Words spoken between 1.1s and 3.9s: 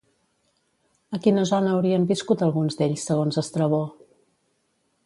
A quina zona haurien viscut alguns d'ells, segons Estrabó?